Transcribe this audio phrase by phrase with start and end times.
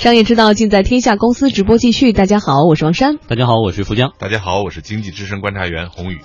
[0.00, 2.14] 商业之道尽在天下公司直播继续。
[2.14, 3.18] 大家好，我是王珊。
[3.28, 4.14] 大家好，我是富江。
[4.16, 6.22] 大家好，我是经济之声观察员洪宇。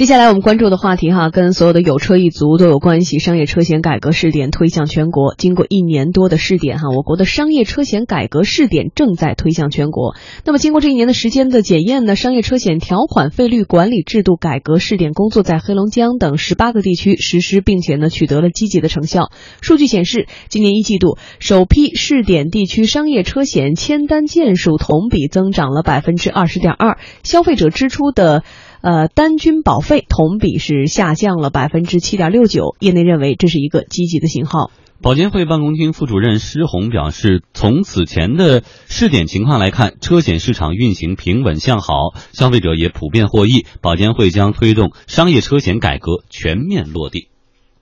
[0.00, 3.18] 接下来我们关注的话题哈，跟所有的有车一族都有关系。
[3.18, 10.14] 商业车险改革试点推向全国，经过一年多的试点哈，我国的商业车险改革试点正在推向全国。
[10.46, 19.30] 那么经过这一年的时间的检验呢，商业车险条款费率管理制度改革试点工作在黑龙江等十八个地区实施，并且呢取得了积极的成效。
[19.60, 28.44] 数据显示，今年一季度首批试点地区商业车险签单件数同比增长了百分之二十点二，消费者支出的。
[28.82, 34.70] 呃，单均保费同比是下降了百分之七点六九，业内认为这是一个积极的信号。
[35.02, 41.94] 保监会办公厅副主任施红表示，从此前的试点情况来看，车险市场运行平稳向好，
[42.32, 43.64] 消费者也普遍获益。
[43.80, 47.28] 保监会将推动商业车险改革全面落地。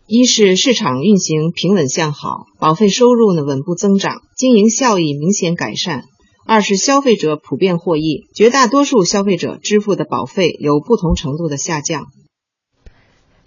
[0.06, 6.04] 一是市场运行平稳向好，保费收入呢稳步增长，经营效益明显改善。
[6.50, 12.06] 二是消费者普遍获益，绝大多数消费者支付的保费有不同程度的下降。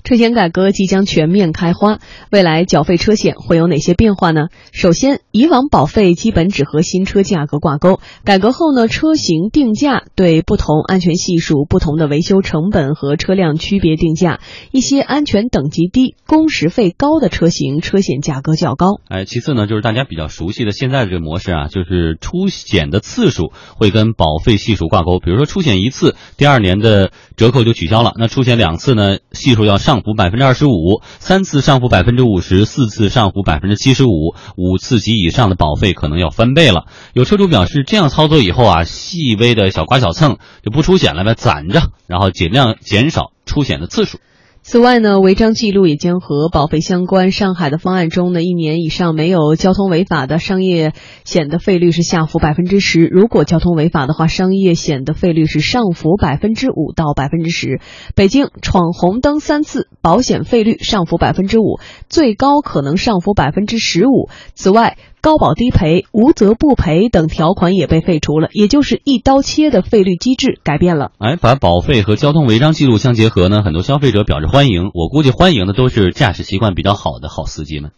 [0.04, 2.00] 车险改革即将全面开花，
[2.32, 4.48] 未来缴费车险会有哪些变化呢？
[4.72, 14.40] 首先，以往保费基本只和新车价格挂钩，改革后呢，车型定价对不同安全系数、不同的维修成本和车辆区别定价。
[14.72, 19.00] 一些安全等级低、工时费高的车型，车险价格较高。
[19.08, 25.20] 哎，其次呢，就是大家比较熟悉的现在的这个模式啊，就是出险的次数会跟保费系数挂钩。
[25.20, 29.91] 比如说出险一次，第二年的折扣就取消了；那出险两次呢，系数要上。
[29.92, 36.86] 上浮百分之二十五，三次上浮百分之五十，四次上浮百分之七十五，五次及以上的保费可能要翻倍了。
[37.12, 44.20] 有车主表示，这样操作以后啊，细微的小刮小蹭就不出险了呗，攒着，然后尽量减少出险的次数。
[44.64, 47.32] 此外呢，违章记录也将和保费相关。
[47.32, 50.94] 上海的方案中呢，一年以上没有交通违法的商业
[51.26, 57.82] 险的费率是下浮百分之十；如果交通违法的话，商业险的费率是上浮百分之五到百分之十。
[58.16, 64.30] 北京闯红灯三次，保险费率上浮百分之五，最高可能上浮百分之十五。
[64.54, 71.12] 此外，高保低赔、无责不赔等条款也被废除了，也就是一刀切的费率机制改变了。
[71.20, 74.90] 哎，把保费和交通违章记录相结合呢，很多消费者表示欢迎。
[74.96, 77.92] 我估计欢迎的都是驾驶习惯比较好的好司机们。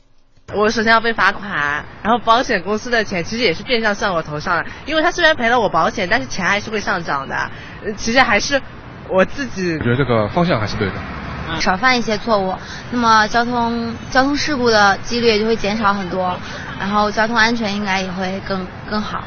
[0.53, 7.49] 我首先要被罚款，然后保险公司的钱其实也是变相算我头上了，因为他虽然赔了我保险，但是钱还是会上涨的。
[7.95, 8.61] 其实还是
[9.09, 10.95] 我自己觉得这个方向还是对的。
[11.59, 12.53] 少犯一些错误，
[12.91, 16.37] 那么交通交通事故的几率也就会减少很多，
[16.79, 19.23] 然后交通安全应该也会更更好。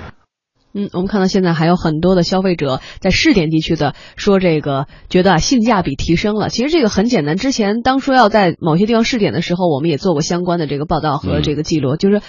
[0.75, 6.51] 嗯，我们看到现在还有很多的消费者在试点地区的说这个觉得啊性价比提升了。
[6.51, 12.21] 其实这个很简单，之前当说要在某些地方试点的时候，我们也做过相关的这个报道和这个记录，就是。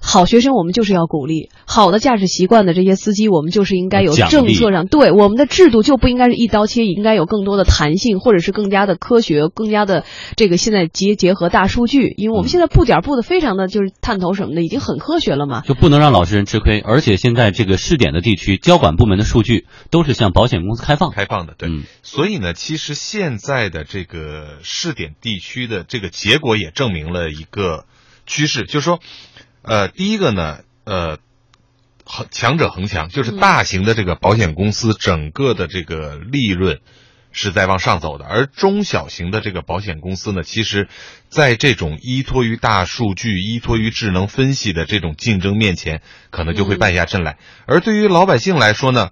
[0.00, 10.04] 好学生，我们就是要鼓励好的驾驶习惯的这些司机，我们就是应该有政策上对我们的制度就不应该是一刀切，应该有更多的弹性，或者是更加的科学，更加的
[10.36, 16.80] 这个现在结结合大数据，因为我们现在布点布的非常的就是探头什么的，已经很科学了嘛，就不能让老实人吃亏。
[16.80, 21.68] 而且现在这个试点的地区交管部门的数据都是向保险公司开放开放的，对。
[22.02, 27.84] 所以呢，其实现在的这个试点地区的这个结果也证明了一个
[28.26, 29.00] 趋势，就是说。
[29.62, 31.18] 呃，第一个呢，呃，
[32.04, 36.80] 恒强者恒强，就是大型的这个保险公司整个的这个利润
[37.32, 40.88] 是在往上走的，而中小型的这个保险公司呢，其实，
[41.28, 47.36] 在这种依托于大数据、依托于智能分析的这种竞争面前，可能就会败下阵来。
[47.66, 49.10] 而对于老百姓来说呢，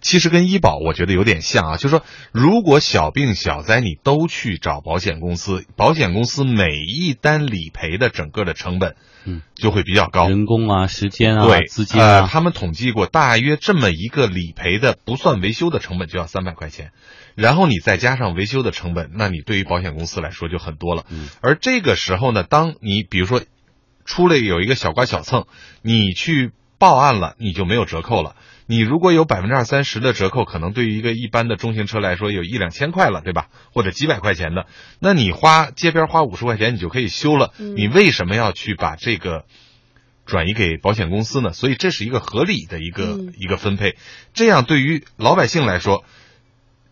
[0.00, 8.96] 其实跟医保我觉得有点像啊，就是说，如果小病小灾你都去找保险公司，保险公司每一单理赔的整个的成本。
[9.24, 16.92] 嗯，就会比较高，人工啊，时间啊，对，资金啊，他们统计过，大约这么一个理赔的不算维修的成本就要三百块钱，
[17.34, 21.04] 然后你再加上维修的成本，那你对于保险公司来说就很多了。
[21.10, 23.42] 嗯，而这个时候呢，当你比如说
[24.06, 25.46] 出了有一个小刮小蹭，
[25.82, 28.36] 你去报案了，你就没有折扣了。
[28.66, 33.48] 你如果有百分之二三十的折扣，可能对于一个一般的中型车来说，有一两千块了，对吧？
[33.72, 34.66] 或者几百块钱的，
[35.00, 37.52] 那你花街边花五十块钱，你就可以修了。
[37.58, 39.44] 你为什么要去把这个
[40.26, 41.52] 转移给保险公司呢？
[41.52, 43.96] 所以这是一个合理的一个一个分配，
[44.34, 46.04] 这样对于老百姓来说，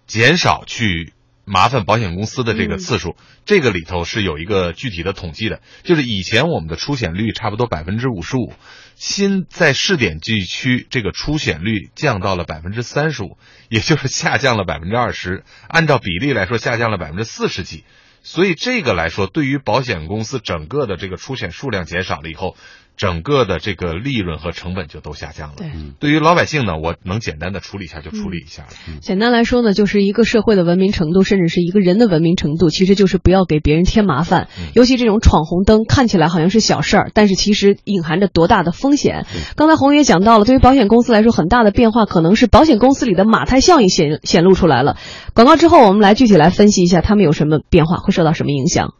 [0.06, 1.12] 减少去。
[1.48, 8.52] 麻烦保险公司的这个次数，这个里头是有一个具体的统计的，就是以前我们的出险率差不多百分之五十五，
[8.96, 13.38] 新在试点地区这个出险率降到了百分之三十五，
[13.68, 17.84] 也就是下降了百分之二十，按照比例来说下降了百分之四十几，
[18.24, 22.56] 所以这个来说，对于保险公司整个的这个出险数量减少了以后，
[22.96, 25.54] 整个的这个利润和成本就都下降了。
[25.58, 25.70] 对，
[26.00, 28.68] 对于老百姓呢，我能简单的处理一下就处理一下了。
[29.00, 34.48] 简单来说呢，就是一个社会的文明程度，甚至是一个人的文明程度，其实就是不要给别人添麻烦。
[34.74, 39.26] 尤其这种闯红灯，看起来好像是小事儿，但是其实隐含着多大的风险。
[39.56, 44.96] 刚才红也讲到了，对于保险公司来说，很大的变化可能是保险公司里的马太效应显显露出来了。
[45.34, 48.94] 广告之后，我们来具体来分析一下他们有什么变化，会受到什么影响。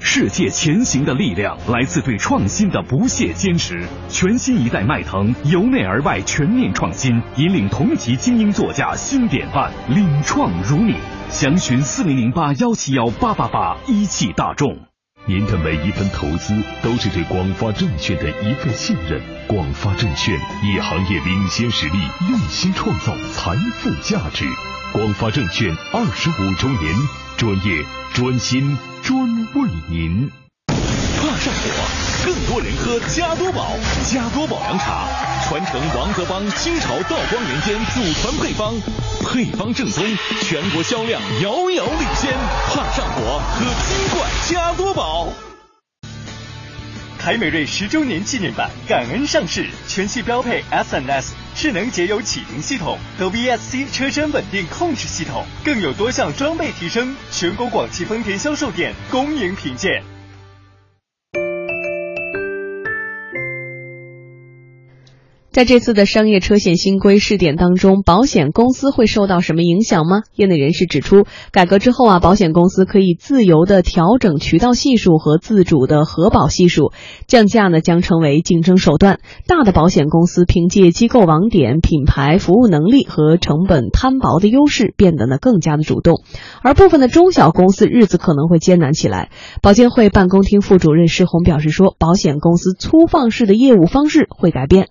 [0.00, 3.86] 世界前行的力量来自对创新的不懈坚持。
[4.08, 10.94] 全新一代迈腾由内而外全面创新，引领同级精英座驾新典范，领创如你。
[11.30, 14.76] 详询四零零八幺七幺八八八，一汽大众。
[15.24, 16.52] 您的每一分投资
[16.82, 19.20] 都是对广发证券的一份信任。
[19.46, 21.98] 广发证券以行业领先实力，
[22.28, 24.44] 用心创造财富价值。
[24.92, 26.92] 广发证券二十五周年，
[27.36, 27.84] 专业、
[28.14, 29.18] 专心、专
[29.54, 30.30] 为您。
[30.68, 33.72] 怕上火，更多人喝加多宝。
[34.04, 35.08] 加多宝凉茶，
[35.48, 38.74] 传承王泽邦清朝道光年间祖传配方，
[39.24, 40.04] 配方正宗，
[40.42, 42.32] 全国销量遥遥领先。
[42.68, 45.28] 怕上火，喝金罐加多宝。
[47.24, 57.14] 凯美瑞十周年纪念版感恩上市，全系标配 SNS 智能节油启停系统和 VSC 车身稳定控制系统，更有多项装备提升。
[57.30, 60.02] 全国广汽丰田销售店恭迎品鉴。
[65.52, 70.22] 在这次的商业车险新规试点当中，保险公司会受到什么影响吗？
[70.34, 76.92] 业内人士指出，改革之后啊，保险公司可以自由的调整渠道系数和自主的核保系数，
[77.26, 79.20] 降价呢将成为竞争手段。
[79.46, 86.22] 大的保险公司凭借机构网点、品牌服务能力和成本摊薄的优势，变得呢更加的主动。
[86.62, 89.28] 而部分的中小公司日子可能会艰难起来。
[89.60, 94.88] 保监会办公厅副主任施红表示说，保险公司粗放式的业务方式会改变。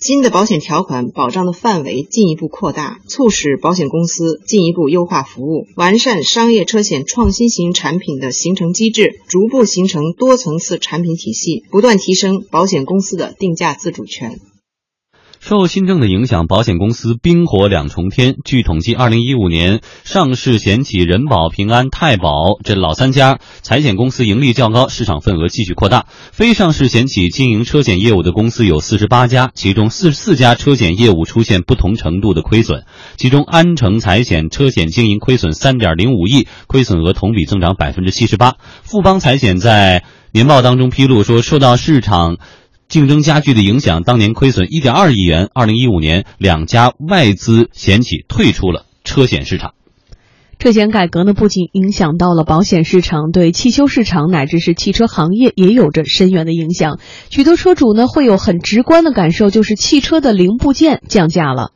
[0.00, 14.38] 新的保险条款保障的范围进一步扩大，促使保险公司进一步优化服务，完善商业车险创新型产品的形成机制，逐步形成多层次产品体系，不断提升保险公司的定价自主权。
[15.48, 18.36] 受新政的影响，保险公司冰火两重天。
[18.44, 26.04] 据统计，二零一五年上市险企人保、平安、太保这老三家财险公司盈利较高，市场份额继续扩大。
[26.32, 32.84] 非上市险企经营车险业务的公司有四十八家，其中四十四家车险业务出现不同程度的亏损。
[33.16, 38.56] 其中，安诚财险车险经营亏损三点零五亿，亏损额同比增长百分之七十八。
[38.82, 42.36] 富邦财险在年报当中披露说，受到市场。
[42.88, 45.50] 竞争加剧的影响，当年亏损一点二亿元。
[45.52, 49.74] 二零一五年，两家外资险企退出了车险市场。
[50.58, 56.98] 车险改革呢，不仅影响到了保险市场，对汽修市场乃至是汽车行业也有着深远的影响。
[57.28, 61.72] 许多车主呢，会有很直观的感受，就是汽车的零部件降价了。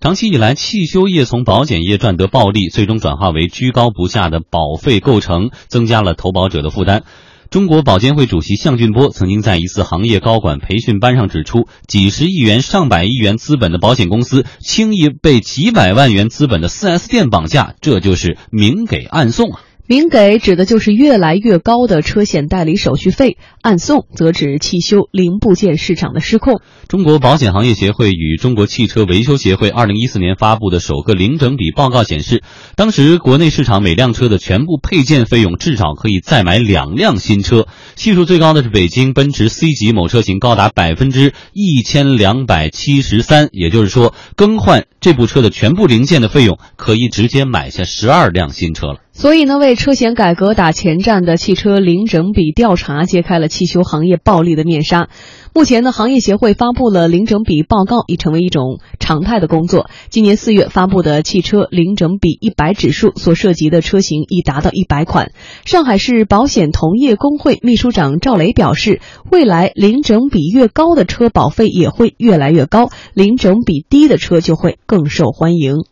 [0.00, 7.04] 长期以来，汽修业从保险业赚得暴利，最终转化为居高不下的保费构成，增加了投保者的负担。
[7.50, 19.60] 中国保监会主席项俊波曾经在一次行业高管培训班上指出，几十亿元、上百亿元资本的保险公司，轻易被几百万元资本的 4S 店绑架，这就是明给暗送啊！
[19.88, 26.60] 明给指的就是越来越高的车险代理手续费，暗送则指汽修零部件市场的失控。
[26.88, 32.42] 中国保险行业协会与中国汽车维修协会二零一四年发布的首个零整比报告显示，
[32.74, 48.98] 当时国内市场每辆车的全部配件费用至少可以再买两辆新车，系数最高的是北京奔驰 C 级某车型，高达百分之一千两百七十三，也就是说，更换这部车的全部零件的费用可以直接买下十二辆新车了。
[49.16, 55.08] 所以呢，为车险改革打前站的汽车零整比调查揭开了汽修行业暴利的面纱。
[55.54, 59.88] 目前呢，行业协会发布了零整比报告，已成为一种常态的工作。
[60.10, 65.32] 今年四月发布的汽车零整比一百指数所涉及的车型已达到一百款。
[65.64, 75.86] 上海市保险同业工会秘书长赵雷表示，未来零整比越高的车保费也会越来越高，零整比低的车就会更受欢迎。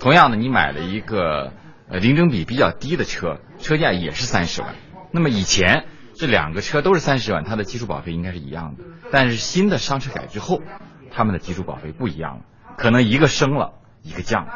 [0.00, 1.52] 同样的，你买了一个。
[1.90, 4.74] 呃，零整比比较低的车，车价也是三十万。
[5.10, 8.84] 那么以前这两个车都是三十万，它的基础保费应该是一样的。
[9.10, 10.62] 但是新的商车改之后，
[11.10, 12.42] 他们的基础保费不一样了，
[12.76, 14.46] 可能一个升了，一个降。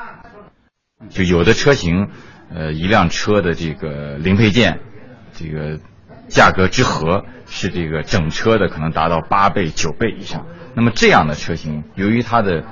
[1.11, 2.09] 就有的车型，
[2.55, 4.81] 呃，一辆车的这个零配件，
[5.33, 5.81] 这个
[6.29, 10.47] 价格之和是这个整车的可能达到八倍、九倍以上。
[10.77, 12.65] 那么这样的车型，由于它的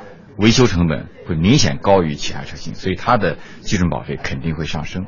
[0.43, 5.07] 维修成本会明显高于其他车型，所以它的基准保费肯定会上升。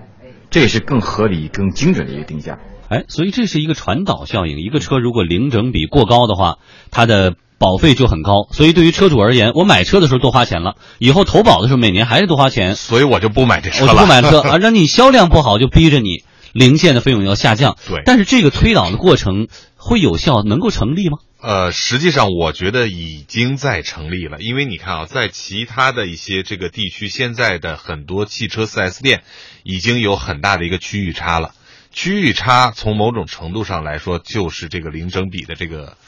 [0.49, 2.61] 这也是更合理、更精准的一个定价。
[2.88, 4.61] 哎，所以这是一个传导效应。
[4.61, 6.59] 一个车如果零整比过高的话，
[6.93, 8.47] 它的保费就很高。
[8.53, 13.93] 所以对于车主而言，我买车的时候多花钱了，以后投保的时候每年还是多花钱，所以我就不买这车了。
[13.93, 16.24] 我就不买车啊，让你销量不好，就逼着你
[16.54, 17.76] 零件的费用要下降。
[17.87, 21.18] 对，但是这个推导的过程会有效，能够成立吗？
[21.40, 29.25] 呃，实际上我觉得已经在成立了，因为你看啊，在其他的一些这个地区，现在的很多汽车 4S 店
[29.62, 31.52] 已经有很大的一个区域差了。
[31.90, 35.99] 区域差从某种程度上来说，就是这个零整比的这个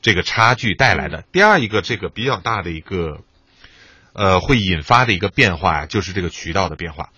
[0.00, 1.24] 这个差距带来的。
[1.32, 3.18] 第二一个，这个比较大的一个
[4.12, 7.10] 呃会引发的一个变化呀，就是这个渠道的变化。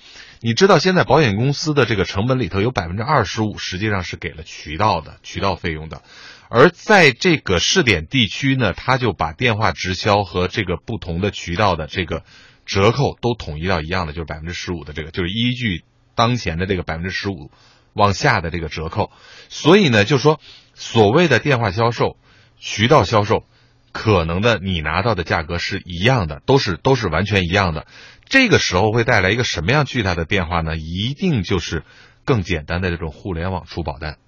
[0.46, 6.02] 你知道，现在保险公司的这个成本里头有百分之二十五，实际上是给了渠道的渠道费用的。
[6.48, 12.22] 而在这个试点地区呢，他就把电话直销和这个不同的渠道的这个
[12.64, 15.82] 折扣都统一到一样的，就是百分之十五的这个，就是依据
[16.14, 17.50] 当前的这个百分之十五
[17.92, 19.10] 往下的这个折扣。
[19.48, 20.38] 所以呢，就说
[20.74, 22.16] 所谓的电话销售、
[22.56, 23.42] 渠道销售，
[23.90, 27.88] 可能的你拿到的价格是一样的，都是都是完全一样的。
[28.28, 30.76] 这个时候会带来一个什么样巨大的变化呢？
[30.76, 31.84] 一定就是
[32.24, 34.18] 更简单的这种互联网出保单。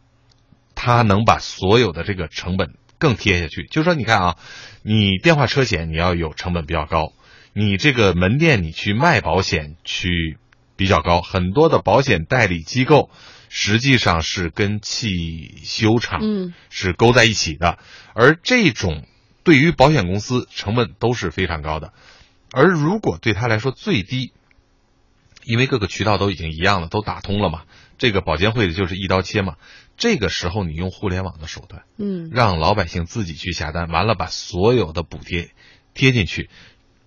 [0.74, 4.36] 它能把所有的这个成本更贴下去，就说你看啊，
[4.82, 7.12] 你电话车险你要有成本比较高，
[7.52, 10.38] 你这个门店你去卖保险去
[10.76, 13.10] 比较高，很多的保险代理机构
[13.48, 16.20] 实际上是跟汽修厂
[16.70, 17.78] 是勾在一起的，
[18.14, 19.04] 而这种
[19.42, 21.92] 对于保险公司成本都是非常高的，
[22.50, 24.32] 而如果对他来说最低，
[25.44, 27.64] 因为各个渠道都已经一样了，都打通了嘛，
[27.98, 29.56] 这个保监会就是一刀切嘛。
[29.96, 35.50] 这个时候，你用互联网的手段，嗯，让老百姓自己去下单，完了把所有的补贴
[35.92, 36.50] 贴进去，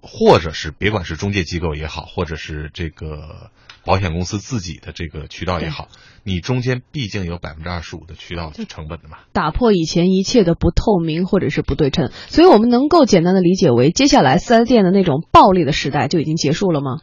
[0.02, 3.52] 或者是别管是中介机构也好，或者是这个
[3.86, 5.88] 保险公司自己的这个渠道也好，
[6.24, 9.18] 你中间毕竟有百分之二十五的渠道成本的嘛。
[9.34, 17.00] 打破以前一切的不透明或者是不对称，所以我们能够简单的理解为，接下来四 S 店的那种暴利的时代就已经结束了吗？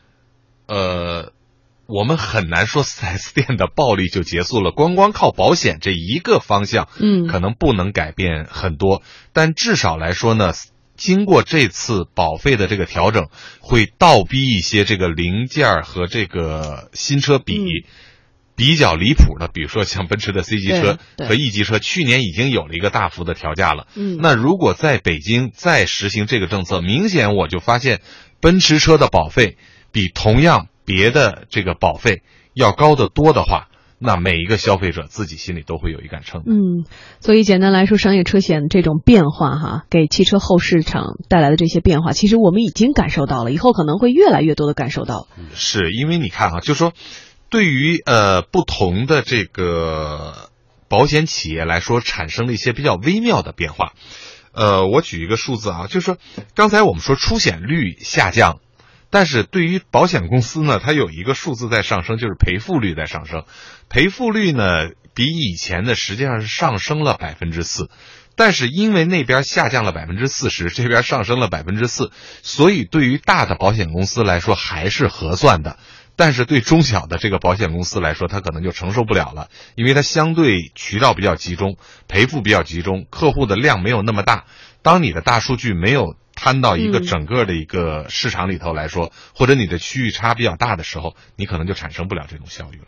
[0.67, 1.33] 呃。
[1.91, 9.01] 我们很难说四 S 店的暴利就结束了，光光靠保险这一个方向，嗯，可能不能改变很多。
[9.33, 10.53] 但至少来说呢，
[10.99, 13.29] 经过这次保费的这个调整，
[13.61, 17.57] 会倒逼一些这个零件和这个新车比
[18.55, 23.87] 比较离谱的，比如说像奔驰的 C 级车和 E 级车，去年已经有了一个大幅的调价了。
[23.95, 28.03] 嗯，那如果在北京再实行这个政策，明显我就发现
[28.43, 29.57] 奔驰车的保费
[29.93, 30.69] 比同样。
[30.89, 32.23] 别的这个保费
[32.55, 33.68] 要高得多的话，
[33.99, 36.43] 那每一个消费者自己心里都会有一杆秤。
[36.47, 36.87] 嗯，
[37.21, 45.27] 所以简单来说，商业车险这种变化哈，给汽车后市场带来的这些变化，其实我们已经感受到了，以后可能会越来越多的感受到。
[45.55, 46.93] 是因为你看哈，就说
[47.51, 50.51] 对于呃不同的这个
[50.89, 53.95] 保险企业来说，产生了一些比较微妙的变化。
[54.53, 56.17] 呃，我举一个数字啊，就是说
[56.55, 58.61] 刚才我们说出险率下降。
[59.11, 63.45] 但是对于保险公司呢，它有一个数字在上升，就是赔付率在上升。
[63.89, 67.89] 赔付率呢，比以前的实际上是上升了百分之四，
[68.37, 72.13] 但是因为那边下降了百分之四十， 这边上升了百分之四，
[72.43, 75.79] 所以对于大的保险公司来说还是合算的。
[76.15, 84.45] 但是对中小的这个保险公司来说，它可能就承受不了了，因为它相对渠道比较集中，赔付比较集中，客户的量没有那么大。
[84.83, 86.15] 当你的大数据没有。
[86.39, 92.87] 摊到一个整个的一个市场里头来说，或者你的区域差比较大的时候，你可能就产生不了这种效率了。